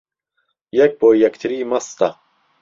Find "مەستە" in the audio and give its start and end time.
1.71-2.09